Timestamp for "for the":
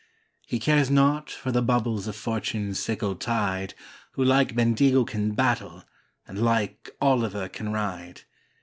1.29-1.61